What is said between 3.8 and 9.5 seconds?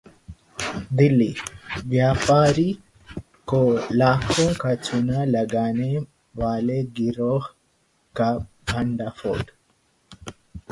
लाखों का चूना लगाने वाले गिरोह का भंडाफोड़